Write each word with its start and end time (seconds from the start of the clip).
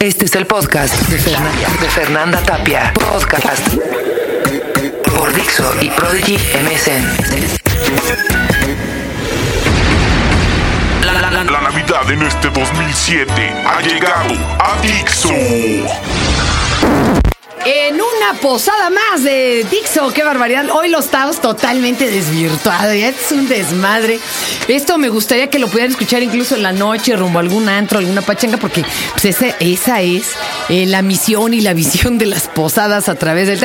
Este 0.00 0.24
es 0.26 0.34
el 0.36 0.46
podcast 0.46 0.94
de, 1.08 1.18
Fernan- 1.18 1.80
de 1.80 1.88
Fernanda 1.88 2.40
Tapia. 2.42 2.92
Podcast 2.94 3.66
por 5.16 5.32
Dixo 5.34 5.72
y 5.80 5.90
Prodigy 5.90 6.36
MSN. 6.36 7.04
La, 11.04 11.12
la, 11.12 11.30
la, 11.30 11.44
La 11.44 11.60
Navidad 11.60 12.10
en 12.10 12.22
este 12.22 12.48
2007 12.50 13.32
ha 13.66 13.80
llegado 13.80 14.34
a 14.58 14.80
Dixo. 14.82 15.28
En 17.66 17.94
una 17.94 18.38
posada 18.42 18.90
más 18.90 19.24
de 19.24 19.64
Dixo, 19.70 20.12
qué 20.12 20.22
barbaridad. 20.22 20.66
Hoy 20.70 20.90
lo 20.90 20.98
estamos 20.98 21.40
totalmente 21.40 22.10
desvirtuado, 22.10 22.92
ya 22.92 23.08
es 23.08 23.32
un 23.32 23.48
desmadre. 23.48 24.20
Esto 24.68 24.98
me 24.98 25.08
gustaría 25.08 25.48
que 25.48 25.58
lo 25.58 25.68
pudieran 25.68 25.90
escuchar 25.90 26.22
incluso 26.22 26.56
en 26.56 26.62
la 26.62 26.72
noche, 26.72 27.16
rumbo 27.16 27.38
a 27.38 27.42
algún 27.42 27.70
antro, 27.70 27.98
alguna 28.00 28.20
pachanga, 28.20 28.58
porque 28.58 28.84
pues, 29.12 29.24
ese- 29.24 29.54
esa 29.60 30.02
es 30.02 30.24
eh, 30.68 30.84
la 30.84 31.00
misión 31.00 31.54
y 31.54 31.62
la 31.62 31.72
visión 31.72 32.18
de 32.18 32.26
las 32.26 32.48
posadas 32.48 33.08
a 33.08 33.14
través 33.14 33.46
del... 33.48 33.64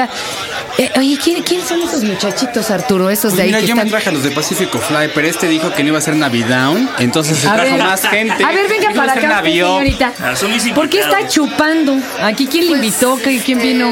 Eh, 0.77 0.89
oye, 0.97 1.17
¿quién, 1.21 1.43
quién 1.43 1.61
son 1.65 1.81
esos 1.81 2.03
muchachitos, 2.05 2.71
Arturo? 2.71 3.09
Esos 3.09 3.35
de 3.35 3.41
ahí 3.43 3.47
Mira, 3.49 3.59
que 3.59 3.67
yo 3.67 3.75
me 3.75 3.81
están... 3.81 3.89
traje 3.91 4.09
a 4.09 4.11
los 4.13 4.23
de 4.23 4.31
Pacifico 4.31 4.77
Fly, 4.79 5.09
pero 5.13 5.27
este 5.27 5.47
dijo 5.49 5.73
que 5.73 5.83
no 5.83 5.89
iba 5.89 5.97
a 5.97 6.01
ser 6.01 6.15
Navidown, 6.15 6.89
entonces 6.99 7.37
se 7.39 7.49
A 7.49 7.55
trajo 7.55 7.71
ver, 7.71 7.83
más 7.83 8.01
gente. 8.07 8.43
A 8.45 8.51
ver, 8.53 8.69
venga 8.69 8.87
para 8.93 9.07
"Va 9.07 9.11
a 9.11 9.15
ser 9.15 9.25
acá, 9.25 9.35
Navidad". 9.35 9.67
señorita. 9.67 10.13
Ah, 10.21 10.33
¿Por 10.73 10.87
qué 10.89 11.01
está 11.01 11.27
chupando? 11.27 11.97
¿Aquí 12.23 12.47
quién 12.47 12.67
le 12.67 12.71
invitó? 12.73 13.17
¿Qué- 13.17 13.41
¿Quién 13.43 13.59
vino? 13.61 13.88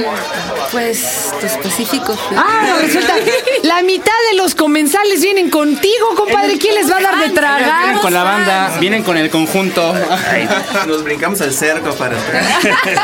Pues 0.71 1.33
tus 1.39 1.51
pacíficos. 1.63 2.19
Ah, 2.35 2.75
resulta, 2.81 3.13
la 3.63 3.81
mitad 3.83 4.11
de 4.31 4.37
los 4.37 4.53
comensales 4.53 5.21
vienen 5.21 5.49
contigo, 5.49 6.15
compadre. 6.15 6.57
¿Quién 6.57 6.75
les 6.75 6.91
va 6.91 6.97
a 6.97 7.01
dar 7.01 7.11
de 7.13 7.17
Vienen 7.27 7.35
tragar? 7.35 7.99
con 8.01 8.13
la 8.13 8.23
banda, 8.23 8.77
vienen 8.79 9.03
con 9.03 9.17
el 9.17 9.29
conjunto. 9.29 9.93
Nos 10.87 11.03
brincamos 11.03 11.41
al 11.41 11.53
cerco 11.53 11.91
para 11.95 12.17
entrar. 12.17 12.43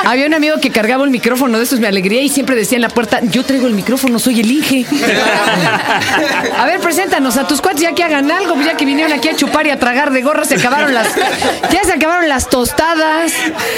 Había 0.05 0.27
un 0.27 0.33
amigo 0.33 0.57
que 0.59 0.71
cargaba 0.71 1.03
el 1.05 1.09
micrófono 1.11 1.57
de 1.57 1.63
esos, 1.63 1.79
me 1.79 1.87
alegría, 1.87 2.21
y 2.21 2.29
siempre 2.29 2.55
decía 2.55 2.75
en 2.75 2.81
la 2.81 2.89
puerta, 2.89 3.19
yo 3.23 3.43
traigo 3.43 3.67
el 3.67 3.73
micrófono, 3.73 4.19
soy 4.19 4.41
el 4.41 4.51
Inge. 4.51 4.85
A 6.57 6.65
ver, 6.65 6.79
preséntanos 6.79 7.37
a 7.37 7.47
tus 7.47 7.61
cuates 7.61 7.81
ya 7.81 7.93
que 7.93 8.03
hagan 8.03 8.29
algo, 8.31 8.55
ya 8.61 8.75
que 8.75 8.85
vinieron 8.85 9.13
aquí 9.13 9.29
a 9.29 9.35
chupar 9.35 9.67
y 9.67 9.69
a 9.71 9.79
tragar 9.79 10.11
de 10.11 10.21
gorra, 10.21 10.45
se 10.45 10.55
acabaron 10.55 10.93
las, 10.93 11.07
ya 11.71 11.83
se 11.83 11.93
acabaron 11.93 12.29
las 12.29 12.49
tostadas. 12.49 13.31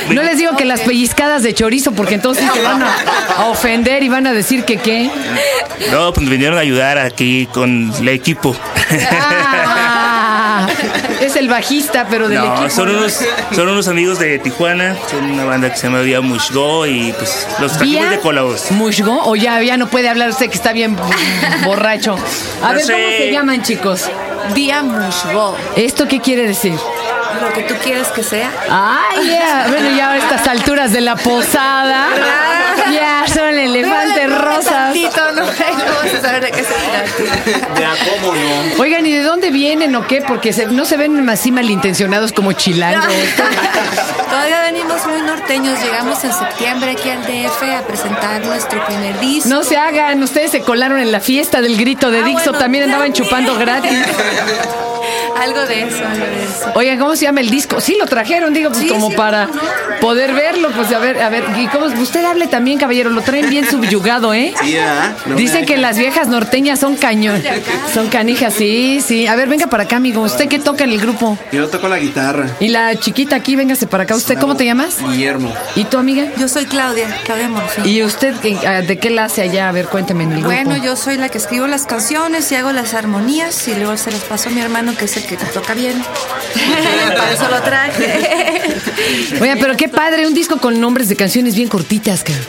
No 0.09 0.23
les 0.23 0.37
digo 0.37 0.55
que 0.55 0.65
las 0.65 0.81
pellizcadas 0.81 1.43
de 1.43 1.53
chorizo, 1.53 1.91
porque 1.93 2.15
entonces 2.15 2.43
sí 2.45 2.49
te 2.53 2.61
van 2.61 2.81
a, 2.83 2.95
a 3.37 3.45
ofender 3.45 4.03
y 4.03 4.09
van 4.09 4.27
a 4.27 4.33
decir 4.33 4.63
que 4.65 4.77
qué. 4.77 5.09
No, 5.91 6.13
pues 6.13 6.29
vinieron 6.29 6.57
a 6.57 6.61
ayudar 6.61 6.97
aquí 6.97 7.47
con 7.47 7.93
el 7.99 8.07
equipo. 8.09 8.55
Ah, 9.37 10.67
es 11.21 11.35
el 11.35 11.49
bajista, 11.49 12.07
pero 12.09 12.27
del 12.29 12.39
No, 12.39 12.53
equipo. 12.55 12.69
son 12.69 12.89
unos, 12.89 13.19
son 13.53 13.67
unos 13.69 13.87
amigos 13.87 14.19
de 14.19 14.39
Tijuana, 14.39 14.95
son 15.09 15.25
una 15.31 15.43
banda 15.45 15.69
que 15.71 15.77
se 15.77 15.87
llama 15.87 15.99
Vía 16.01 16.21
Mushgo 16.21 16.85
y 16.87 17.11
pues 17.13 17.47
los 17.59 17.73
trajimos 17.73 18.01
¿Vía 18.01 18.09
de 18.09 18.19
Colaos. 18.19 18.71
Mushgo? 18.71 19.21
O 19.25 19.35
ya, 19.35 19.61
ya 19.61 19.77
no 19.77 19.87
puede 19.87 20.07
hablar 20.09 20.29
usted 20.29 20.49
que 20.49 20.55
está 20.55 20.71
bien 20.73 20.95
borracho. 21.65 22.15
A 22.63 22.69
No 22.69 22.75
ver, 22.75 22.85
¿cómo 22.85 23.07
se 23.17 23.31
llaman, 23.31 23.63
chicos? 23.63 24.09
Día 24.53 24.81
Mushgo. 24.83 25.57
¿Esto 25.75 26.07
qué 26.07 26.19
quiere 26.21 26.47
decir? 26.47 26.73
Lo 27.41 27.53
que 27.53 27.63
tú 27.63 27.75
quieres 27.83 28.07
que 28.09 28.23
sea. 28.23 28.51
Ay, 28.69 29.27
ya. 29.29 29.65
Bueno, 29.69 29.89
ya 29.95 30.11
a 30.11 30.17
estas 30.17 30.47
alturas 30.47 30.91
de 30.91 31.01
la 31.01 31.15
posada. 31.15 32.07
Ya 32.91 33.25
son 33.33 33.53
elefantes 33.57 34.31
rosas. 34.37 34.65
Tantito, 34.93 35.31
no, 35.31 35.41
no 35.41 35.45
vas 35.45 36.13
a 36.17 36.21
saber 36.21 36.43
de 36.43 36.51
qué 36.51 36.63
se 36.63 36.73
trata. 36.73 37.79
Ya, 37.79 37.93
¿cómo 38.05 38.33
no? 38.35 38.81
Oigan, 38.81 39.05
¿y 39.05 39.11
de 39.11 39.23
dónde 39.23 39.49
vienen 39.51 39.95
o 39.95 40.05
qué? 40.07 40.21
Porque 40.21 40.53
se- 40.53 40.67
no 40.67 40.85
se 40.85 40.97
ven 40.97 41.27
así 41.29 41.51
malintencionados 41.51 42.31
como 42.31 42.51
chilangos. 42.53 43.05
Todavía 44.29 44.61
venimos 44.61 45.05
muy 45.07 45.21
norteños. 45.21 45.79
Llegamos 45.81 46.23
en 46.23 46.33
septiembre 46.33 46.91
aquí 46.91 47.09
al 47.09 47.21
DF 47.23 47.63
a 47.77 47.81
presentar 47.87 48.45
nuestro 48.45 48.85
primer 48.85 49.19
disco. 49.19 49.49
No 49.49 49.63
se 49.63 49.77
hagan, 49.77 50.21
ustedes 50.23 50.51
se 50.51 50.61
colaron 50.61 50.99
en 50.99 51.11
la 51.11 51.19
fiesta 51.19 51.61
del 51.61 51.77
grito 51.77 52.11
de 52.11 52.19
Ah, 52.19 52.25
Dixo, 52.25 52.43
bueno, 52.45 52.59
también 52.59 52.83
andaban 52.85 53.13
chupando 53.13 53.55
gratis. 53.57 53.91
Algo 55.35 55.65
de 55.65 55.83
eso, 55.83 55.97
algo 56.05 56.25
de 56.25 56.43
eso. 56.43 56.71
Oigan, 56.75 56.97
¿cómo 56.99 57.15
se 57.15 57.25
llama 57.25 57.41
el 57.41 57.49
disco? 57.49 57.81
Sí, 57.81 57.95
lo 57.99 58.05
trajeron, 58.05 58.53
digo, 58.53 58.69
pues 58.69 58.81
Sí, 58.83 58.87
como 58.87 59.09
sí, 59.09 59.15
para 59.15 59.47
¿cómo 59.47 59.59
poder 60.01 60.33
verlo, 60.33 60.69
pues 60.75 60.91
a 60.93 60.99
ver, 60.99 61.21
a 61.21 61.29
ver, 61.29 61.43
y 61.57 61.67
cómo, 61.67 61.85
usted 61.87 62.23
hable 62.25 62.47
también, 62.47 62.77
caballero, 62.77 63.09
lo 63.09 63.21
traen 63.21 63.49
bien 63.49 63.65
subyugado, 63.69 64.33
¿eh? 64.33 64.53
Sí, 64.63 64.77
¿ah? 64.77 65.13
No 65.25 65.35
Dicen 65.35 65.65
que 65.65 65.77
las 65.77 65.97
viejas 65.97 66.27
norteñas 66.27 66.79
son 66.79 66.95
cañón, 66.95 67.41
son 67.93 68.07
canijas, 68.09 68.53
sí, 68.53 69.01
sí. 69.05 69.27
A 69.27 69.35
ver, 69.35 69.47
venga 69.49 69.67
para 69.67 69.83
acá, 69.83 69.97
amigo, 69.97 70.21
¿usted 70.21 70.47
qué 70.47 70.59
toca 70.59 70.83
en 70.83 70.91
el 70.91 70.99
grupo? 71.01 71.37
Yo 71.51 71.67
toco 71.69 71.87
la 71.87 71.97
guitarra. 71.99 72.47
Y 72.59 72.69
la 72.69 72.95
chiquita 72.99 73.35
aquí, 73.35 73.55
véngase 73.55 73.87
para 73.87 74.03
acá, 74.03 74.15
¿usted 74.15 74.37
cómo 74.39 74.55
te 74.55 74.65
llamas? 74.65 74.97
Guillermo. 75.01 75.53
¿Y 75.75 75.85
tu 75.85 75.97
amiga? 75.97 76.25
Yo 76.37 76.47
soy 76.47 76.65
Claudia, 76.65 77.07
Claudia 77.25 77.49
Morfín. 77.49 77.85
¿Y 77.85 78.03
usted 78.03 78.35
qué- 78.41 78.57
ah, 78.67 78.81
de 78.81 78.97
qué 78.99 79.09
la 79.09 79.25
hace 79.25 79.41
allá? 79.41 79.69
A 79.69 79.71
ver, 79.71 79.87
cuénteme 79.87 80.23
en 80.23 80.31
el 80.33 80.39
grupo. 80.41 80.53
Bueno, 80.55 80.77
yo 80.83 80.95
soy 80.95 81.17
la 81.17 81.29
que 81.29 81.37
escribo 81.37 81.67
las 81.67 81.85
canciones 81.85 82.51
y 82.51 82.55
hago 82.55 82.71
las 82.71 82.93
armonías 82.93 83.67
y 83.67 83.75
luego 83.75 83.97
se 83.97 84.11
las 84.11 84.21
paso 84.21 84.49
a 84.49 84.51
mi 84.51 84.61
hermano 84.61 84.93
que 84.95 85.05
es 85.05 85.17
el 85.17 85.24
que 85.25 85.37
toca 85.37 85.73
bien. 85.73 86.01
Para 87.15 87.31
eso 87.33 87.49
lo 87.49 87.61
traje. 87.61 88.61
Oiga, 89.41 89.55
pero 89.59 89.75
qué 89.77 89.89
padre, 89.89 90.27
un 90.27 90.33
disco 90.33 90.57
con 90.57 90.79
nombres 90.79 91.09
de 91.09 91.15
canciones 91.15 91.55
bien 91.55 91.69
cortitas, 91.69 92.23
cabrón. 92.23 92.45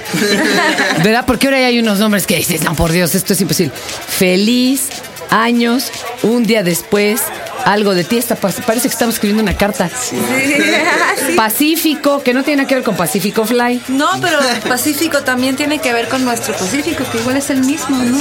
¿Verdad? 1.03 1.25
Porque 1.27 1.47
ahora 1.47 1.59
hay 1.59 1.79
unos 1.79 1.99
nombres 1.99 2.27
que 2.27 2.37
dices, 2.37 2.63
no, 2.63 2.75
por 2.75 2.93
Dios, 2.93 3.15
esto 3.15 3.33
es 3.33 3.41
imposible. 3.41 3.73
Feliz, 3.75 4.89
años, 5.31 5.91
un 6.23 6.45
día 6.45 6.63
después, 6.63 7.23
algo 7.67 7.95
de 7.95 8.05
ti. 8.05 8.17
Esta 8.17 8.35
pa- 8.37 8.49
parece 8.67 8.89
que 8.89 8.93
estamos 8.93 9.17
escribiendo 9.17 9.43
una 9.43 9.57
carta. 9.57 9.91
Sí. 9.91 10.17
Pacífico, 11.37 12.23
que 12.23 12.33
no 12.33 12.43
tiene 12.43 12.63
nada 12.63 12.69
que 12.69 12.75
ver 12.77 12.85
con 12.85 12.97
Pacífico 12.97 13.45
Fly. 13.45 13.83
No, 13.89 14.09
pero 14.23 14.39
Pacífico 14.69 15.23
también 15.23 15.57
tiene 15.57 15.79
que 15.81 15.93
ver 15.93 16.09
con 16.09 16.25
nuestro 16.25 16.55
Pacífico, 16.55 17.05
que 17.11 17.19
igual 17.19 17.37
es 17.37 17.51
el 17.51 17.61
mismo, 17.63 17.97
¿no? 17.99 18.19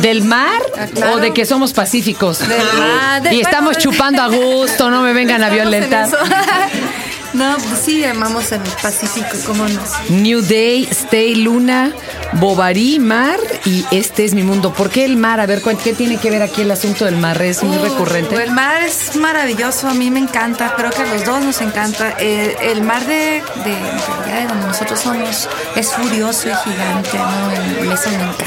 ¿Del 0.00 0.22
mar 0.22 0.60
Ah, 0.78 0.86
claro. 0.94 1.14
o 1.14 1.16
de 1.18 1.32
que 1.32 1.44
somos 1.46 1.72
pacíficos? 1.72 2.38
Del 2.46 2.58
mar, 2.78 3.32
y 3.32 3.40
estamos 3.40 3.74
bueno, 3.74 3.80
chupando 3.80 4.22
a 4.22 4.28
gusto, 4.28 4.90
no 4.90 5.02
me 5.02 5.12
vengan 5.12 5.42
a 5.42 5.48
violentar. 5.48 6.08
No, 7.34 7.56
pues 7.56 7.80
sí, 7.84 8.04
amamos 8.04 8.52
el 8.52 8.60
Pacífico, 8.82 9.28
¿cómo 9.46 9.66
no? 9.66 9.80
New 10.10 10.42
Day, 10.42 10.86
Stay 10.90 11.34
Luna, 11.34 11.90
Bovary, 12.34 12.98
Mar 12.98 13.38
y 13.64 13.84
Este 13.90 14.24
es 14.24 14.34
mi 14.34 14.42
mundo. 14.42 14.72
¿Por 14.74 14.90
qué 14.90 15.04
el 15.06 15.16
mar? 15.16 15.40
A 15.40 15.46
ver, 15.46 15.62
¿cuál- 15.62 15.78
¿qué 15.78 15.94
tiene 15.94 16.18
que 16.18 16.30
ver 16.30 16.42
aquí 16.42 16.60
el 16.62 16.70
asunto 16.70 17.06
del 17.06 17.16
mar? 17.16 17.40
Es 17.40 17.62
muy 17.62 17.76
Uh, 17.78 17.82
recurrente. 17.82 18.34
El 18.42 18.50
mar 18.50 18.82
es 18.82 19.16
maravilloso, 19.16 19.88
a 19.88 19.94
mí 19.94 20.10
me 20.10 20.20
encanta, 20.20 20.74
creo 20.76 20.90
que 20.90 21.02
a 21.02 21.06
los 21.06 21.24
dos 21.24 21.42
nos 21.42 21.60
encanta. 21.62 22.14
Eh, 22.18 22.54
el 22.62 22.82
mar 22.82 23.04
de, 23.06 23.42
de, 23.64 24.30
de 24.32 24.46
donde 24.46 24.66
nosotros 24.66 25.00
somos 25.00 25.48
es 25.74 25.88
furioso 25.92 26.48
y 26.48 26.52
gigante, 26.70 27.16
¿no? 27.18 27.84
Y 27.86 27.92
eso 27.92 28.10
me 28.10 28.16
encanta. 28.16 28.44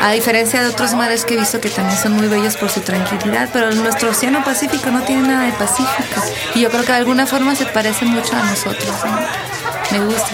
¿no? 0.00 0.06
A 0.06 0.10
diferencia 0.12 0.60
de 0.62 0.68
otros 0.68 0.94
mares 0.94 1.24
que 1.24 1.34
he 1.34 1.36
visto 1.38 1.60
que 1.60 1.68
también 1.70 1.98
son 1.98 2.12
muy 2.12 2.26
bellos 2.28 2.56
por 2.56 2.68
su 2.70 2.80
tranquilidad, 2.80 3.48
pero 3.52 3.70
nuestro 3.74 4.10
océano 4.10 4.42
Pacífico 4.44 4.90
no 4.90 5.02
tiene 5.02 5.26
nada 5.28 5.44
de 5.46 5.52
Pacífico. 5.52 6.20
Y 6.54 6.60
yo 6.60 6.70
creo 6.70 6.82
que 6.84 6.92
de 6.92 6.98
alguna 6.98 7.26
forma 7.26 7.54
se 7.54 7.64
parece 7.76 8.06
mucho 8.06 8.34
a 8.34 8.42
nosotros. 8.42 8.88
¿no? 9.04 9.98
Me 9.98 10.06
gusta. 10.06 10.30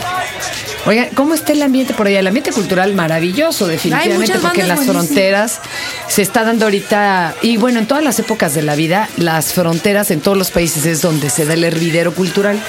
Oigan, 0.86 1.08
¿cómo 1.14 1.34
está 1.34 1.52
el 1.52 1.62
ambiente 1.62 1.92
por 1.92 2.06
allá? 2.06 2.20
El 2.20 2.26
ambiente 2.28 2.52
cultural 2.52 2.94
maravilloso, 2.94 3.66
definitivamente, 3.66 4.38
porque 4.38 4.60
en 4.60 4.68
las 4.68 4.78
buenísimas. 4.78 5.06
fronteras 5.06 5.60
se 6.06 6.22
está 6.22 6.44
dando 6.44 6.66
ahorita, 6.66 7.34
y 7.42 7.56
bueno, 7.56 7.80
en 7.80 7.86
todas 7.86 8.04
las 8.04 8.20
épocas 8.20 8.54
de 8.54 8.62
la 8.62 8.76
vida, 8.76 9.08
las 9.16 9.54
fronteras 9.54 10.12
en 10.12 10.20
todos 10.20 10.38
los 10.38 10.52
países 10.52 10.86
es 10.86 11.02
donde 11.02 11.30
se 11.30 11.44
da 11.44 11.54
el 11.54 11.64
hervidero 11.64 12.14
cultural. 12.14 12.60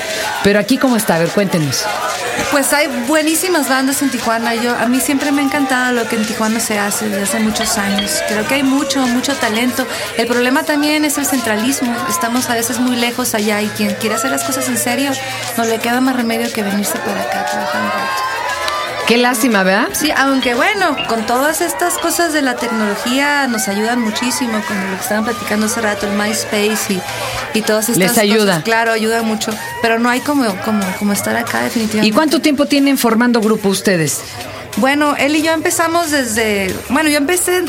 Pero 0.44 0.60
aquí, 0.60 0.78
¿cómo 0.78 0.98
está? 0.98 1.16
A 1.16 1.20
ver, 1.20 1.30
cuéntenos. 1.30 1.86
Pues 2.52 2.72
hay 2.74 2.88
buenísimas 3.08 3.70
bandas 3.70 4.02
en 4.02 4.10
Tijuana. 4.10 4.56
Yo 4.56 4.76
a 4.76 4.86
mí 4.88 5.00
siempre 5.00 5.32
me 5.32 5.42
ha 5.42 5.46
encantado 5.46 5.94
lo 5.94 6.08
que 6.08 6.16
en 6.16 6.26
Tijuana 6.26 6.60
se 6.60 6.78
hace 6.78 7.10
desde 7.10 7.24
hace 7.24 7.40
muchos 7.40 7.78
años. 7.78 8.22
Creo 8.28 8.48
que 8.48 8.56
hay 8.56 8.64
mucho, 8.64 9.06
mucho 9.08 9.36
talento. 9.36 9.88
El 10.18 10.28
problema 10.28 10.64
también 10.64 11.06
es 11.06 11.18
el 11.18 11.26
centralismo. 11.26 11.96
Estamos 12.10 12.50
a 12.50 12.54
veces 12.54 12.80
muy 12.80 12.96
lejos 12.96 13.34
allá 13.34 13.62
y 13.62 13.68
quien 13.70 13.94
quiere 13.96 14.16
hacer 14.16 14.32
las 14.32 14.44
cosas 14.44 14.68
en 14.70 14.78
serio 14.78 15.12
no 15.58 15.66
le 15.66 15.80
queda 15.80 16.00
más 16.02 16.16
remedio 16.16 16.52
que 16.52 16.64
venirse 16.64 16.98
para 17.00 17.22
acá 17.22 17.46
a. 17.52 18.23
Qué 19.08 19.18
lástima, 19.18 19.64
¿verdad? 19.64 19.90
Sí, 19.94 20.12
aunque 20.16 20.54
bueno, 20.56 20.96
con 21.10 21.26
todas 21.26 21.60
estas 21.62 21.98
cosas 21.98 22.32
de 22.32 22.42
la 22.42 22.56
tecnología 22.56 23.48
nos 23.48 23.68
ayudan 23.68 24.00
muchísimo, 24.00 24.62
como 24.66 24.80
lo 24.86 24.96
que 24.96 25.02
estaban 25.02 25.26
platicando 25.26 25.66
hace 25.66 25.82
rato, 25.82 26.08
el 26.08 26.14
MySpace 26.18 26.94
y, 26.94 27.02
y 27.54 27.62
todas 27.64 27.86
estas 27.90 27.98
Les 27.98 28.10
cosas. 28.12 28.24
ayuda. 28.24 28.62
Claro, 28.64 28.92
ayuda 28.94 29.22
mucho, 29.22 29.52
pero 29.82 30.00
no 30.00 30.10
hay 30.10 30.22
como, 30.22 30.46
como, 30.64 30.84
como 31.00 31.12
estar 31.14 31.36
acá 31.36 31.62
definitivamente. 31.64 32.08
¿Y 32.08 32.12
cuánto 32.12 32.40
tiempo 32.40 32.66
tienen 32.66 32.98
formando 32.98 33.42
grupo 33.42 33.68
ustedes? 33.70 34.22
Bueno, 34.78 35.16
él 35.18 35.36
y 35.36 35.44
yo 35.44 35.52
empezamos 35.52 36.10
desde. 36.10 36.74
Bueno, 36.90 37.10
yo 37.10 37.18
empecé 37.18 37.64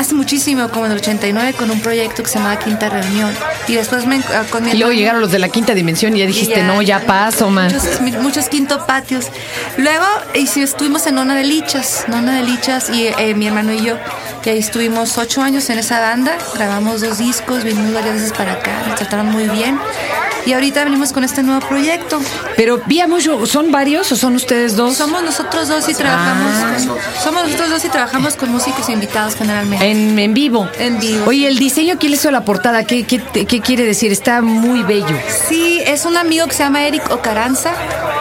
hace 0.00 0.14
muchísimo, 0.14 0.68
como 0.70 0.86
en 0.86 0.92
el 0.92 0.98
89, 0.98 1.52
con 1.54 1.70
un 1.70 1.80
proyecto 1.80 2.22
que 2.22 2.28
se 2.28 2.38
llamaba 2.38 2.58
Quinta 2.58 2.88
Reunión. 2.88 3.34
Y 3.68 3.74
después 3.74 4.06
me, 4.06 4.20
con 4.50 4.64
mi 4.64 4.70
Y 4.72 4.78
luego 4.78 4.92
llegaron 4.92 5.20
los 5.20 5.30
de 5.30 5.38
la 5.38 5.48
quinta 5.48 5.74
dimensión 5.74 6.16
y 6.16 6.20
ya 6.20 6.26
dijiste, 6.26 6.54
y 6.54 6.56
ya- 6.56 6.66
no, 6.66 6.80
ya 6.82 7.00
paso, 7.00 7.50
man. 7.50 7.70
Muchos, 7.72 8.22
muchos 8.22 8.48
quinto 8.48 8.86
patios. 8.86 9.26
Luego 9.76 10.06
y 10.34 10.46
sí, 10.46 10.62
estuvimos 10.62 11.06
en 11.06 11.16
Nona 11.16 11.34
de 11.34 11.44
Lichas, 11.44 12.04
Nona 12.08 12.34
de 12.36 12.42
Lichas 12.42 12.90
y 12.90 13.06
eh, 13.06 13.34
mi 13.34 13.46
hermano 13.46 13.72
y 13.72 13.82
yo. 13.82 13.96
Y 14.44 14.48
ahí 14.48 14.58
estuvimos 14.58 15.18
ocho 15.18 15.42
años 15.42 15.68
en 15.68 15.78
esa 15.78 16.00
banda, 16.00 16.36
grabamos 16.54 17.02
dos 17.02 17.18
discos, 17.18 17.62
vinimos 17.62 17.92
varias 17.92 18.14
veces 18.14 18.32
para 18.32 18.52
acá, 18.54 18.70
nos 18.86 18.96
trataron 18.96 19.26
muy 19.30 19.48
bien. 19.48 19.78
Y 20.50 20.52
ahorita 20.52 20.82
venimos 20.82 21.12
con 21.12 21.22
este 21.22 21.44
nuevo 21.44 21.64
proyecto. 21.64 22.18
Pero 22.56 22.82
Vía 22.86 23.06
Mucho, 23.06 23.46
¿son 23.46 23.70
varios 23.70 24.10
o 24.10 24.16
son 24.16 24.34
ustedes 24.34 24.74
dos? 24.74 24.96
Somos 24.96 25.22
nosotros 25.22 25.68
dos 25.68 25.88
y 25.88 25.94
trabajamos 25.94 26.52
Ah. 26.56 26.72
con, 26.88 26.96
somos 27.22 27.44
nosotros 27.44 27.70
dos 27.70 27.84
y 27.84 27.88
trabajamos 27.88 28.34
con 28.34 28.50
músicos 28.50 28.88
invitados 28.88 29.36
generalmente. 29.36 29.88
En, 29.88 30.18
en 30.18 30.34
vivo. 30.34 30.68
En 30.80 30.98
vivo. 30.98 31.26
Oye, 31.28 31.46
el 31.46 31.56
diseño, 31.56 31.98
¿quién 32.00 32.10
le 32.10 32.16
hizo 32.16 32.32
la 32.32 32.44
portada? 32.44 32.82
¿Qué, 32.82 33.04
qué, 33.06 33.20
qué 33.46 33.60
quiere 33.60 33.84
decir? 33.84 34.10
Está 34.10 34.42
muy 34.42 34.82
bello. 34.82 35.16
Sí, 35.48 35.80
es 35.86 36.04
un 36.04 36.16
amigo 36.16 36.46
que 36.48 36.54
se 36.54 36.64
llama 36.64 36.82
Eric 36.84 37.08
Ocaranza, 37.12 37.72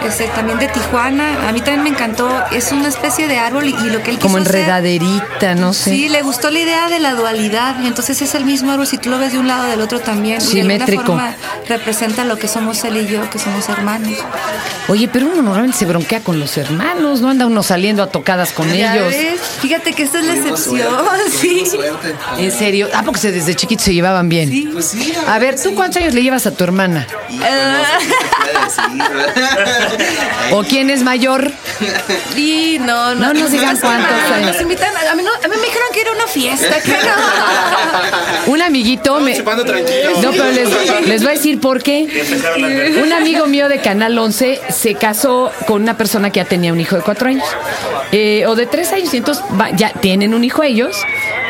este, 0.06 0.26
también 0.28 0.60
de 0.60 0.68
Tijuana. 0.68 1.48
A 1.48 1.52
mí 1.52 1.60
también 1.62 1.84
me 1.84 1.90
encantó. 1.90 2.30
Es 2.52 2.72
una 2.72 2.88
especie 2.88 3.28
de 3.28 3.38
árbol 3.38 3.66
y, 3.66 3.70
y 3.70 3.90
lo 3.90 4.02
que 4.04 4.12
él 4.12 4.20
Como 4.20 4.38
quiso 4.38 4.50
hacer- 4.50 4.62
enredaderita, 4.62 5.56
no 5.56 5.74
sé. 5.74 5.92
Sí, 5.92 6.10
le 6.10 6.22
gustó 6.22 6.50
la 6.52 6.60
idea 6.60 6.90
de 6.90 7.00
la 7.00 7.14
dualidad. 7.16 7.84
Entonces 7.86 8.22
es 8.22 8.36
el 8.36 8.46
mismo 8.46 8.72
árbol 8.72 8.88
si 8.88 8.98
tú 8.98 9.10
lo 9.10 9.18
ves 9.20 9.34
de 9.34 9.40
un 9.40 9.48
lado 9.48 9.64
del 9.66 9.82
otro 9.82 10.00
también. 10.00 10.40
Y 10.42 10.46
de 10.56 10.62
alguna 10.62 10.76
Simétrico. 10.86 11.04
forma 11.04 11.36
representa 11.68 12.26
lo 12.26 12.38
que 12.38 12.48
somos 12.48 12.84
él 12.84 12.98
y 12.98 13.08
yo, 13.08 13.30
que 13.30 13.40
somos 13.40 13.68
hermanos. 13.70 14.14
Oye, 14.88 15.08
pero 15.08 15.28
uno 15.28 15.42
normalmente 15.42 15.78
se 15.78 15.86
bronquea 15.86 16.22
con 16.22 16.40
los 16.40 16.58
hermanos, 16.58 17.22
no 17.22 17.30
anda 17.30 17.46
uno 17.46 17.62
saliendo 17.62 18.02
a 18.02 18.08
tocadas 18.08 18.52
con 18.52 18.72
¿Ya 18.74 18.96
ellos. 18.96 19.08
ves? 19.10 19.40
Fíjate 19.62 19.94
que 19.94 20.04
esta 20.04 20.20
es 20.20 20.26
la 20.26 20.34
excepción. 20.36 20.88
Sí. 21.40 21.64
Suerte. 21.70 22.16
En 22.38 22.52
serio, 22.52 22.88
ah, 22.94 23.04
porque 23.06 23.20
se- 23.22 23.32
desde 23.32 23.56
chiquitos 23.56 23.86
se 23.86 23.94
llevaban 23.94 24.30
bien. 24.30 24.50
Sí. 24.50 24.70
Pues 24.72 24.86
sí. 24.86 25.14
A 25.28 25.38
ver, 25.40 25.62
¿tú 25.62 25.74
cuántos 25.76 26.02
años 26.02 26.14
le 26.14 26.24
llevas 26.24 26.46
a 26.48 26.52
tu 26.52 26.64
hermana? 26.64 27.06
Híjole, 27.30 27.50
no 27.50 27.84
sé 27.86 28.06
si 28.06 28.10
se 28.12 28.18
puede 28.36 28.66
decir, 28.66 29.16
¿verdad? 29.16 29.89
¿O 30.52 30.64
quién 30.64 30.90
es 30.90 31.04
mayor? 31.04 31.52
Y 32.36 32.78
no, 32.80 33.16
No 33.16 33.34
nos 33.34 33.52
digan 33.52 33.78
cuántos 33.80 34.32
años. 34.34 34.54
Nos 34.54 34.62
invitan, 34.62 34.92
a 34.96 35.16
mí, 35.16 35.24
no- 35.24 35.30
a 35.32 35.48
mí 35.48 35.56
me 35.56 35.66
dijeron 35.66 35.88
que 35.94 36.02
era 36.02 36.12
una 36.12 36.28
fiesta, 36.28 36.82
que 36.82 36.92
no. 36.92 38.48
Un 38.54 38.62
amiguito 38.62 39.20
me... 39.20 39.36
Chupando 39.36 39.64
tranquilo. 39.66 40.22
No, 40.22 40.32
pero 40.32 40.52
les, 40.52 41.08
les 41.08 41.22
voy 41.22 41.32
a 41.32 41.36
decir 41.36 41.60
por 41.60 41.84
qué. 41.84 42.08
Un 43.04 43.14
amigo 43.14 43.46
mío 43.48 43.70
de 43.70 43.80
Canal 43.80 44.18
11 44.18 44.60
se 44.70 44.96
casó 44.96 45.52
con 45.68 45.82
una 45.84 45.98
persona 45.98 46.30
que 46.32 46.38
ya 46.40 46.46
tenía 46.46 46.74
un 46.74 46.80
hijo 46.80 46.96
de 46.96 47.02
cuatro 47.04 47.30
años. 47.30 47.46
Eh, 48.12 48.46
o 48.48 48.56
de 48.56 48.66
tres 48.66 48.92
años, 48.92 49.14
y 49.14 49.18
entonces 49.18 49.44
va- 49.60 49.70
ya 49.72 49.92
tienen 49.94 50.34
un 50.34 50.44
hijo 50.44 50.64
ellos. 50.64 50.96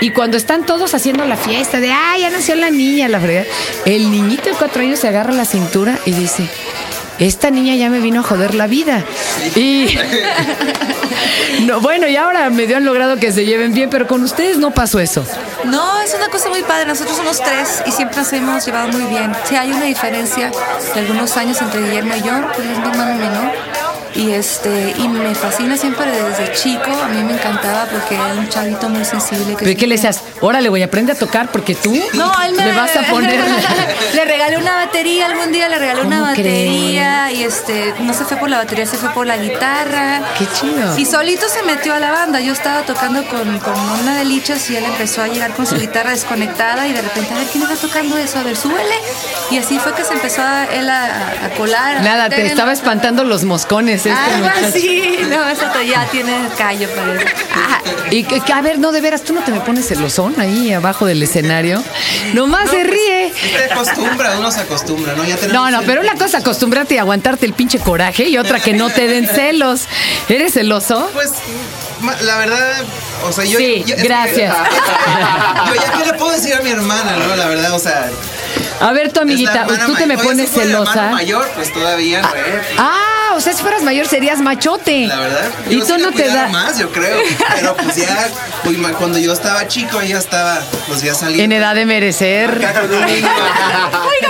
Y 0.02 0.12
cuando 0.12 0.38
están 0.38 0.66
todos 0.66 0.94
haciendo 0.94 1.26
la 1.26 1.38
fiesta 1.38 1.80
de, 1.80 1.92
ah, 1.92 2.16
ya 2.20 2.30
nació 2.30 2.56
la 2.56 2.70
niña, 2.70 3.08
la 3.08 3.20
fregada, 3.20 3.46
el 3.86 4.12
niñito 4.12 4.50
de 4.50 4.56
cuatro 4.56 4.82
años 4.82 5.00
se 5.00 5.08
agarra 5.08 5.32
la 5.34 5.46
cintura 5.46 6.00
y 6.06 6.12
dice, 6.12 6.44
esta 7.20 7.52
niña 7.52 7.76
ya 7.76 7.90
me 7.90 8.00
vino 8.00 8.22
a 8.22 8.24
joder 8.24 8.56
la 8.56 8.68
vida. 8.68 9.04
Y 9.56 9.98
no, 11.66 11.82
bueno, 11.82 12.08
y 12.08 12.16
ahora 12.16 12.50
medio 12.50 12.78
han 12.78 12.86
logrado 12.86 13.18
que 13.18 13.32
se 13.32 13.46
lleven 13.46 13.74
bien, 13.74 13.90
pero 13.90 14.08
con 14.08 14.24
ustedes 14.24 14.58
no 14.58 14.72
pasó 14.72 15.00
eso. 15.00 15.26
No, 15.66 16.02
es 16.02 16.14
una 16.14 16.30
cosa 16.30 16.50
muy 16.50 16.64
padre. 16.64 16.88
Nosotros 16.88 17.18
somos 17.18 17.42
tres 17.42 17.84
y 17.86 17.92
siempre 17.92 18.18
nos 18.18 18.32
hemos 18.34 18.66
llevado 18.66 18.88
muy 18.90 19.04
bien. 19.04 19.32
Sí, 19.44 19.56
hay 19.56 19.72
una 19.72 19.86
diferencia 19.86 20.52
de 20.94 21.00
algunos 21.00 21.36
años 21.38 21.62
entre 21.62 21.82
Guillermo 21.82 22.14
y 22.16 22.22
yo, 22.22 22.38
es 22.52 22.78
mi 22.78 22.90
hermano 22.90 23.16
menor. 23.16 23.69
Y 24.16 24.32
este 24.32 24.96
y 24.98 25.08
me 25.08 25.36
fascina 25.36 25.78
siempre 25.78 26.06
desde 26.12 26.52
chico. 26.54 26.92
A 26.92 27.08
mí 27.08 27.24
me 27.24 27.34
encantaba 27.34 27.86
porque 27.86 28.16
era 28.16 28.34
un 28.34 28.50
chavito 28.50 28.90
muy 28.90 29.06
sensible. 29.06 29.56
Que 29.56 29.66
¿Pero 29.66 29.80
qué 29.80 29.88
le 29.88 29.96
decías? 29.96 30.22
Órale, 30.42 30.70
voy 30.70 30.82
a 30.82 30.86
aprender 30.86 31.16
a 31.16 31.20
tocar 31.20 31.52
porque 31.52 31.76
tú 31.76 31.94
No, 32.14 32.32
él 32.44 32.54
me, 32.56 32.72
vas 32.74 32.96
a 32.96 33.04
poner. 33.10 33.40
le 34.14 34.26
regalé 34.26 34.58
una 34.58 34.86
batería 34.86 35.28
algún 35.28 35.52
día, 35.52 35.70
le 35.70 35.78
regalé 35.78 36.02
una 36.02 36.18
¿Cómo 36.18 36.30
batería 36.32 37.32
y 37.32 37.44
este 37.44 37.94
no 38.00 38.14
se 38.14 38.26
fue 38.26 38.38
por 38.38 38.50
la 38.50 38.58
batería, 38.58 38.86
se 38.86 38.98
fue 38.98 39.10
por 39.12 39.28
la 39.28 39.38
guitarra. 39.38 40.22
Qué 40.38 40.48
chido. 40.60 40.98
Y 40.98 41.06
solito 41.06 41.48
se 41.48 41.64
metió 41.64 41.94
a 41.94 42.00
la 42.00 42.12
banda. 42.12 42.40
Yo 42.40 42.54
estaba 42.54 42.82
tocando 42.82 43.24
con, 43.28 43.60
con 43.60 43.80
una 44.02 44.18
de 44.18 44.26
lichas 44.26 44.70
y 44.70 44.76
él 44.76 44.86
empezó 44.86 45.22
a 45.22 45.28
llegar 45.28 45.54
con 45.54 45.66
su 45.66 45.76
guitarra 45.80 46.12
desconectada 46.12 46.88
y 46.88 46.94
de 46.94 47.02
repente, 47.02 47.34
a 47.34 47.38
ver, 47.38 47.48
¿quién 47.48 47.64
está 47.64 47.76
tocando 47.76 48.18
eso? 48.18 48.40
A 48.40 48.44
ver, 48.44 48.56
súbele. 48.58 48.96
Y 49.52 49.58
así 49.58 49.78
fue 49.80 49.94
que 49.94 50.04
se 50.04 50.14
empezó 50.14 50.42
a, 50.42 50.66
él 50.66 50.90
a, 50.90 51.46
a 51.46 51.50
colar. 51.58 52.02
Nada, 52.02 52.30
te 52.30 52.46
estaba 52.46 52.72
espantando 52.72 53.24
los 53.24 53.44
moscones 53.44 53.99
este 54.06 54.12
Algo 54.12 54.48
muchacho. 54.48 54.66
así. 54.68 55.20
No, 55.30 55.48
eso 55.50 55.66
te- 55.74 55.88
ya 55.88 56.06
tiene 56.12 56.34
callo 56.58 56.90
para 56.96 57.14
eso. 57.16 57.26
Ah, 57.56 57.80
Y 58.12 58.24
que, 58.24 58.40
que, 58.42 58.54
a 58.54 58.62
ver, 58.62 58.80
no, 58.80 58.92
de 58.92 59.02
veras, 59.02 59.24
tú 59.24 59.34
no 59.34 59.42
te 59.42 59.52
me 59.52 59.60
pones 59.62 59.88
celosón 59.88 60.40
ahí 60.40 60.74
abajo 60.74 61.06
del 61.06 61.22
escenario. 61.24 61.84
Nomás 62.34 62.70
se 62.70 62.84
ríe. 62.84 63.32
Se 63.34 63.72
acostumbra, 63.74 64.38
uno 64.38 64.52
se 64.52 64.62
acostumbra, 64.62 65.14
¿no? 65.16 65.24
Ya 65.24 65.36
tenemos 65.36 65.54
No, 65.54 65.70
no, 65.72 65.82
pero 65.86 66.02
una 66.02 66.16
cosa 66.16 66.40
acostumbrarte 66.40 66.96
y 66.96 66.98
aguantarte 66.98 67.46
el 67.46 67.54
pinche 67.54 67.80
coraje 67.80 68.26
y 68.30 68.38
otra 68.38 68.60
que 68.60 68.74
no 68.74 68.90
te 68.90 69.08
den 69.08 69.28
celos. 69.34 69.82
¿Eres 70.28 70.54
celoso? 70.54 71.10
Pues, 71.14 71.32
la 72.22 72.38
verdad, 72.38 72.84
o 73.28 73.32
sea, 73.32 73.44
yo... 73.44 73.60
Sí, 73.60 73.84
yo- 73.86 73.96
que- 73.96 74.04
gracias. 74.04 74.56
yo 75.68 75.76
ya, 75.76 75.92
¿qué 76.00 76.06
le 76.06 76.14
puedo 76.14 76.32
decir 76.32 76.54
a 76.54 76.62
mi 76.62 76.70
hermana, 76.72 77.18
no? 77.18 77.36
La 77.36 77.48
verdad, 77.48 77.74
o 77.74 77.80
sea... 77.80 78.10
A 78.82 78.92
ver, 78.94 79.12
tu 79.12 79.20
amiguita, 79.20 79.68
tú 79.86 79.94
te 79.96 80.06
me 80.08 80.18
pones 80.18 80.50
celosa. 80.50 81.10
mayor, 81.12 81.48
pues 81.56 81.72
todavía, 81.74 82.22
güey. 82.22 82.42
Ah, 82.78 83.09
o 83.36 83.42
sea, 83.42 83.54
si 83.54 83.62
fueras 83.62 83.84
mayor 83.84 84.08
serías 84.08 84.40
machote. 84.40 85.08
La 85.08 85.20
verdad. 85.20 85.50
Y 85.70 85.80
tú 85.82 85.98
no 85.98 86.12
te 86.12 86.28
das. 86.28 86.52
más, 86.52 86.78
yo 86.80 86.92
creo. 86.92 87.18
Pero 87.56 87.76
pues 87.76 87.96
ya, 87.96 88.30
uy, 88.66 88.78
ma- 88.78 88.94
cuando 88.94 89.18
yo 89.20 89.34
estaba 89.34 89.68
chico, 89.68 90.00
ella 90.02 90.18
estaba, 90.18 90.60
pues 90.88 91.02
ya 91.02 91.14
saliendo. 91.14 91.44
En 91.44 91.52
edad 91.52 91.76
de 91.76 91.86
merecer. 91.86 92.50
Oiga, 92.58 94.29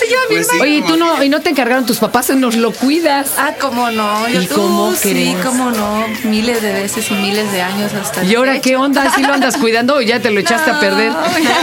no, 0.00 0.06
no. 0.06 0.06
¿A 0.06 0.06
dónde 0.06 0.06
se 0.06 0.06
lleva 0.06 0.20
mi 0.28 0.34
Pues 0.36 0.46
hermano? 0.48 0.64
sí. 0.64 0.70
Oye, 0.70 0.74
¿y 0.78 0.82
tú 0.82 0.96
no, 0.96 1.22
y 1.24 1.28
no 1.28 1.40
te 1.40 1.50
encargaron 1.50 1.86
tus 1.86 1.98
papás, 1.98 2.30
nos 2.30 2.56
lo 2.56 2.72
cuidas. 2.72 3.32
Ah, 3.38 3.52
cómo 3.60 3.90
no. 3.90 4.28
Yo 4.28 4.42
¿Y 4.42 4.46
tú, 4.46 4.54
cómo 4.56 4.92
sí, 4.94 5.10
crees? 5.10 5.36
cómo 5.44 5.70
no. 5.70 6.04
Miles 6.24 6.62
de 6.62 6.72
veces 6.72 7.10
y 7.10 7.14
miles 7.14 7.50
de 7.52 7.62
años 7.62 7.92
hasta. 7.94 8.24
¿Y 8.24 8.34
ahora 8.34 8.60
qué 8.60 8.76
onda? 8.76 9.10
¿Sí 9.14 9.22
lo 9.22 9.32
andas 9.32 9.56
cuidando 9.56 9.96
o 9.96 10.00
ya 10.00 10.20
te 10.20 10.30
lo 10.30 10.40
echaste 10.40 10.70
a 10.70 10.80
perder? 10.80 11.12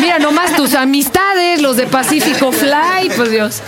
Mira, 0.01 0.19
nomás 0.19 0.55
tus 0.55 0.73
amistades, 0.73 1.61
los 1.61 1.77
de 1.77 1.87
Pacífico 1.87 2.51
Fly, 2.51 3.09
pues 3.15 3.31
Dios. 3.31 3.61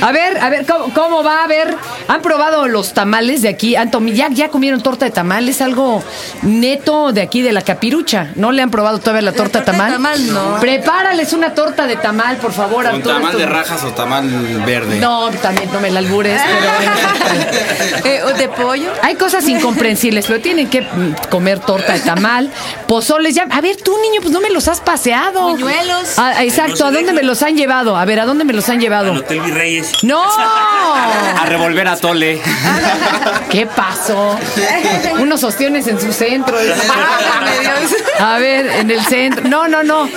A 0.00 0.12
ver, 0.12 0.38
a 0.38 0.50
ver, 0.50 0.66
¿cómo, 0.66 0.92
cómo 0.94 1.22
va? 1.24 1.44
A 1.44 1.46
ver, 1.46 1.74
¿han 2.08 2.22
probado 2.22 2.68
los 2.68 2.92
tamales 2.94 3.42
de 3.42 3.48
aquí? 3.48 3.76
¿Han 3.76 3.90
tomi- 3.90 4.12
ya, 4.14 4.28
¿Ya 4.30 4.48
comieron 4.48 4.82
torta 4.82 5.04
de 5.04 5.10
tamal? 5.10 5.48
Es 5.48 5.60
algo 5.60 6.02
neto 6.42 7.12
de 7.12 7.22
aquí, 7.22 7.42
de 7.42 7.52
la 7.52 7.62
capirucha. 7.62 8.30
¿No 8.34 8.52
le 8.52 8.62
han 8.62 8.70
probado 8.70 8.98
todavía 8.98 9.22
la 9.22 9.32
torta, 9.32 9.60
torta 9.64 9.72
de 9.72 9.78
tamal? 9.78 9.92
tamal, 9.92 10.32
no. 10.32 10.60
Prepárales 10.60 11.32
una 11.32 11.54
torta 11.54 11.86
de 11.86 11.96
tamal, 11.96 12.36
por 12.36 12.52
favor, 12.52 12.84
¿Con 12.84 12.96
Arturo. 12.96 13.14
tamal 13.14 13.38
de 13.38 13.46
rajas 13.46 13.82
o 13.84 13.88
tamal 13.96 14.28
verde? 14.64 15.00
No, 15.00 15.30
también 15.30 15.68
no 15.72 15.80
me 15.80 15.90
la 15.90 15.98
albures, 15.98 16.40
pero 16.40 16.72
bueno. 16.76 16.92
Eh, 18.04 18.20
¿o 18.24 18.32
¿De 18.34 18.48
pollo? 18.48 18.92
Hay 19.02 19.16
cosas 19.16 19.48
incomprensibles, 19.48 20.26
pero 20.26 20.40
tienen 20.40 20.68
que 20.70 20.86
comer 21.28 21.58
torta 21.58 21.94
de 21.94 22.00
tamal, 22.00 22.50
pozoles. 22.86 23.34
Ya, 23.34 23.46
a 23.50 23.60
ver, 23.60 23.76
tú, 23.76 23.96
niño, 24.00 24.20
pues 24.20 24.32
no 24.32 24.40
me 24.40 24.50
los 24.50 24.68
has 24.68 24.80
paseado. 24.80 25.40
Buñuelos. 25.50 26.14
Ah, 26.18 26.44
exacto, 26.44 26.84
¿a 26.86 26.92
dónde 26.92 27.12
me 27.12 27.22
los 27.24 27.42
han 27.42 27.56
llevado? 27.56 27.96
A 27.96 28.04
ver, 28.04 28.20
¿a 28.20 28.26
dónde 28.26 28.44
me 28.44 28.52
los 28.52 28.68
han 28.68 28.76
Al 28.76 28.80
llevado? 28.82 29.12
Hotel 29.12 29.40
Virreyes. 29.40 30.04
¡No! 30.04 30.22
A 30.22 31.46
revolver 31.46 31.88
a 31.88 31.96
Tole. 31.96 32.40
¿Qué 33.50 33.66
pasó? 33.66 34.38
Unos 35.20 35.42
ostiones 35.42 35.86
en 35.88 36.00
su 36.00 36.12
centro. 36.12 36.56
A 38.20 38.38
ver, 38.38 38.66
en 38.66 38.90
el 38.90 39.00
centro. 39.04 39.48
No, 39.48 39.66
no, 39.68 39.82
no. 39.82 40.08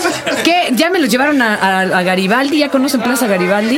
¿Qué? 0.43 0.69
¿Ya 0.73 0.89
me 0.89 0.99
los 0.99 1.09
llevaron 1.09 1.41
a, 1.41 1.55
a- 1.55 1.81
a 1.81 2.03
Garibaldi? 2.03 2.59
¿Ya 2.59 2.69
conocen 2.69 3.01
Plaza 3.01 3.27
Garibaldi? 3.27 3.68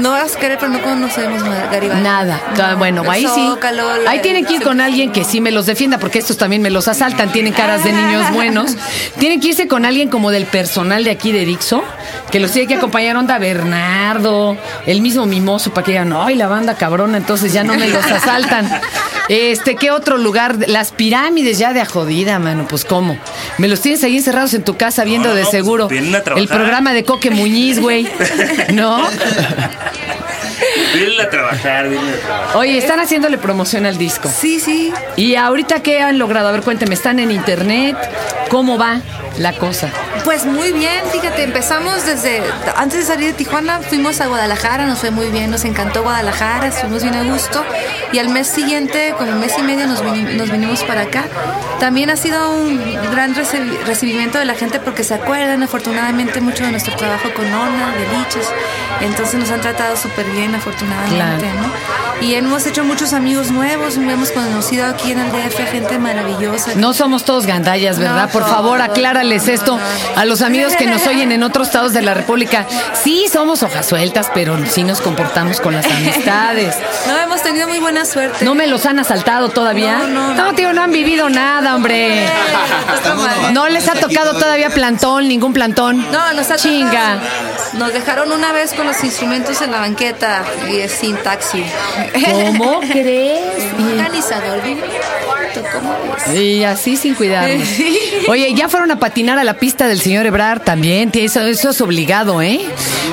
No 0.00 0.10
vas 0.10 0.34
a 0.34 0.38
querer, 0.40 0.58
pero 0.58 0.72
no 0.72 0.80
conocemos 0.82 1.42
ma- 1.44 1.68
Garibaldi. 1.70 2.02
Nada. 2.02 2.40
Ah, 2.60 2.70
No. 2.72 2.78
bueno, 2.78 3.02
ahí 3.08 3.22
sí. 3.22 3.46
Zócalo, 3.48 3.88
Ahí 4.08 4.20
tienen 4.20 4.44
que 4.44 4.54
ir 4.54 4.62
con 4.62 4.80
alguien 4.80 5.12
que 5.12 5.24
sí 5.24 5.40
me 5.40 5.50
los 5.52 5.66
defienda, 5.66 5.98
porque 5.98 6.18
estos 6.18 6.36
también 6.36 6.60
me 6.62 6.70
los 6.70 6.88
asaltan, 6.88 7.30
tienen 7.30 7.52
caras 7.52 7.84
de 7.84 7.92
niños 7.92 8.32
buenos. 8.32 8.76
Tienen 9.18 9.40
que 9.40 9.48
irse 9.48 9.68
con 9.68 9.84
alguien 9.84 10.08
como 10.08 10.30
del 10.30 10.46
personal 10.46 11.04
de 11.04 11.10
aquí 11.10 11.30
de 11.32 11.44
Dixo, 11.44 11.82
que 12.30 12.40
los 12.40 12.50
tiene 12.52 12.66
que 12.68 12.74
acompañar 12.74 13.16
onda 13.16 13.38
Bernardo, 13.38 14.56
el 14.86 15.00
mismo 15.00 15.24
mimoso, 15.26 15.72
para 15.72 15.84
que 15.84 15.92
digan, 15.92 16.12
ay, 16.12 16.34
la 16.34 16.48
banda 16.48 16.74
cabrona, 16.74 17.16
entonces 17.16 17.52
ya 17.52 17.62
no 17.64 17.74
me 17.74 17.88
los 17.88 18.04
asaltan. 18.04 18.68
Este, 19.28 19.74
¿qué 19.76 19.90
otro 19.90 20.18
lugar? 20.18 20.56
Las 20.68 20.92
pirámides 20.92 21.58
ya 21.58 21.72
de 21.72 21.80
a 21.80 21.86
jodida, 21.86 22.38
mano, 22.38 22.66
pues 22.68 22.84
cómo. 22.84 23.18
Me 23.58 23.68
los 23.68 23.80
tienes 23.80 24.02
ahí 24.04 24.16
encerrados 24.16 24.54
en 24.54 24.62
tu 24.62 24.76
casa 24.76 25.04
viendo 25.04 25.28
No, 25.28 25.34
no, 25.34 25.36
de 25.36 25.42
no, 25.42 25.50
pues, 25.50 25.58
seguro 25.62 25.88
vienen 25.88 26.14
a 26.14 26.22
trabajar. 26.22 26.42
el 26.42 26.48
programa 26.48 26.92
de 26.92 27.04
Coque 27.04 27.30
Muñiz, 27.30 27.80
güey. 27.80 28.08
¿No? 28.72 28.98
Vienen 30.94 31.20
a 31.20 31.28
trabajar, 31.28 31.88
vienen 31.88 32.08
a 32.08 32.16
trabajar. 32.26 32.56
Oye, 32.56 32.78
están 32.78 33.00
haciéndole 33.00 33.36
promoción 33.38 33.84
al 33.86 33.98
disco. 33.98 34.30
Sí, 34.34 34.60
sí. 34.60 34.92
¿Y 35.16 35.34
ahorita 35.34 35.80
qué 35.82 36.00
han 36.00 36.18
logrado? 36.18 36.48
A 36.48 36.52
ver, 36.52 36.62
cuénteme, 36.62 36.94
¿están 36.94 37.18
en 37.18 37.30
internet? 37.30 37.96
¿Cómo 38.48 38.78
va 38.78 39.00
la 39.38 39.52
cosa? 39.54 39.90
Pues 40.26 40.44
muy 40.44 40.72
bien, 40.72 41.04
fíjate, 41.12 41.44
empezamos 41.44 42.04
desde 42.04 42.42
antes 42.76 42.98
de 42.98 43.04
salir 43.14 43.28
de 43.28 43.32
Tijuana, 43.34 43.78
fuimos 43.80 44.20
a 44.20 44.26
Guadalajara, 44.26 44.84
nos 44.84 44.98
fue 44.98 45.10
muy 45.12 45.30
bien, 45.30 45.50
nos 45.52 45.64
encantó 45.64 46.02
Guadalajara, 46.02 46.66
estuvimos 46.66 47.02
bien 47.04 47.14
a 47.14 47.22
gusto 47.22 47.64
y 48.12 48.18
al 48.18 48.28
mes 48.30 48.48
siguiente, 48.48 49.14
como 49.16 49.30
un 49.30 49.38
mes 49.40 49.54
y 49.56 49.62
medio, 49.62 49.86
nos, 49.86 50.02
vini- 50.02 50.34
nos 50.36 50.50
vinimos 50.50 50.82
para 50.82 51.02
acá. 51.02 51.24
También 51.78 52.10
ha 52.10 52.16
sido 52.16 52.50
un 52.50 52.76
gran 53.12 53.36
recibi- 53.36 53.78
recibimiento 53.86 54.38
de 54.38 54.46
la 54.46 54.54
gente 54.54 54.80
porque 54.80 55.04
se 55.04 55.14
acuerdan 55.14 55.62
afortunadamente 55.62 56.40
mucho 56.40 56.64
de 56.64 56.72
nuestro 56.72 56.96
trabajo 56.96 57.32
con 57.32 57.46
Ona, 57.46 57.94
de 57.94 58.18
Liches 58.18 58.48
Entonces 59.00 59.34
nos 59.38 59.50
han 59.50 59.60
tratado 59.60 59.96
súper 59.96 60.26
bien, 60.30 60.54
afortunadamente, 60.54 61.16
Claro. 61.16 61.60
¿no? 61.62 61.96
Y 62.26 62.34
hemos 62.34 62.66
hecho 62.66 62.82
muchos 62.82 63.12
amigos 63.12 63.50
nuevos, 63.50 63.96
hemos 63.98 64.30
conocido 64.30 64.86
aquí 64.86 65.12
en 65.12 65.18
el 65.18 65.30
DF 65.30 65.70
gente 65.70 65.98
maravillosa. 65.98 66.70
No 66.74 66.94
somos 66.94 67.24
todos 67.26 67.44
gandallas, 67.44 67.98
¿verdad? 67.98 68.26
No, 68.26 68.32
Por 68.32 68.48
favor, 68.48 68.80
aclárales 68.80 69.48
esto 69.48 69.78
a 70.16 70.24
los 70.24 70.40
amigos 70.40 70.74
que 70.76 70.86
nos 70.86 71.06
oyen 71.06 71.30
en 71.30 71.42
otros 71.42 71.66
estados 71.66 71.92
de 71.92 72.00
la 72.00 72.14
República. 72.14 72.66
Sí, 72.94 73.26
somos 73.30 73.62
hojas 73.62 73.84
sueltas, 73.86 74.30
pero 74.32 74.56
sí 74.66 74.82
nos 74.82 75.02
comportamos 75.02 75.60
con 75.60 75.74
las 75.74 75.84
amistades. 75.90 76.74
No, 77.06 77.18
hemos 77.18 77.42
tenido 77.42 77.68
muy 77.68 77.80
buena 77.80 78.06
suerte. 78.06 78.42
¿No 78.46 78.54
me 78.54 78.66
los 78.66 78.86
han 78.86 78.98
asaltado 78.98 79.50
todavía? 79.50 79.98
No, 79.98 80.06
no, 80.08 80.34
no. 80.34 80.54
tío, 80.54 80.72
no 80.72 80.82
han 80.82 80.92
vivido 80.92 81.28
nada, 81.28 81.74
hombre. 81.76 82.26
No 83.52 83.68
les 83.68 83.88
ha 83.88 83.94
tocado 83.94 84.32
todavía 84.32 84.70
plantón, 84.70 85.28
ningún 85.28 85.52
plantón. 85.52 86.10
No, 86.10 86.32
nos 86.32 86.50
ha 86.50 86.56
Chinga. 86.56 87.18
tocado. 87.20 87.46
Nos 87.74 87.92
dejaron 87.92 88.32
una 88.32 88.52
vez 88.52 88.72
con 88.72 88.85
los 88.86 89.04
instrumentos 89.04 89.60
en 89.62 89.72
la 89.72 89.80
banqueta 89.80 90.44
y 90.70 90.76
es 90.76 90.92
sin 90.92 91.16
taxi. 91.16 91.64
¿Cómo 92.24 92.80
crees? 92.92 93.72
Un 93.78 93.92
organizador 93.92 94.60
¿cómo 95.72 95.96
ves? 96.26 96.40
Y 96.40 96.64
así 96.64 96.96
sin 96.96 97.14
cuidarnos. 97.14 97.68
Oye, 98.28 98.52
ya 98.54 98.68
fueron 98.68 98.90
a 98.90 98.98
patinar 98.98 99.38
a 99.38 99.44
la 99.44 99.54
pista 99.54 99.86
del 99.88 100.00
señor 100.00 100.26
Ebrar 100.26 100.60
también. 100.60 101.10
Eso, 101.14 101.40
eso 101.42 101.70
es 101.70 101.80
obligado, 101.80 102.42
¿eh? 102.42 102.60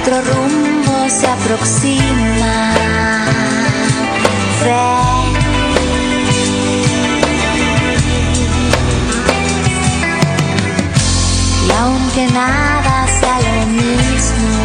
Rumbo 0.10 1.10
se 1.10 1.28
aproxima. 1.28 2.74
Feliz. 4.60 5.08
Y 11.68 11.72
aunque 11.72 12.28
nada 12.34 13.06
sea 13.20 13.40
lo 13.42 13.66
mismo 13.68 14.58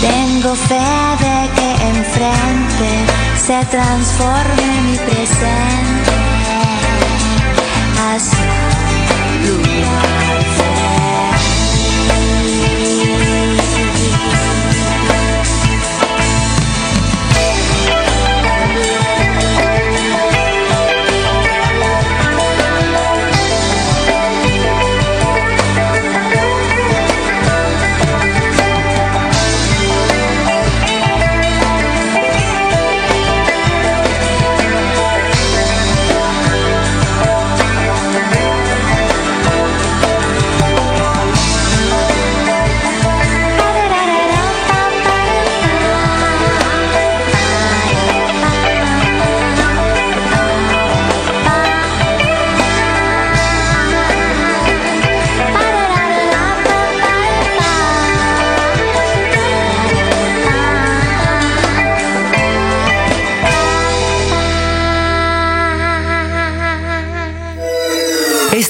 Tengo 0.00 0.54
fe 0.56 0.74
de 1.24 1.50
que 1.54 1.70
enfrente 1.86 2.90
se 3.46 3.64
transforme 3.66 4.80
mi 4.86 4.96
presente 4.96 6.21
hacia 8.14 8.44
un 9.54 10.11